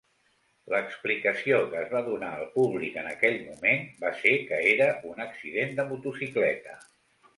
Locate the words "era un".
4.73-5.23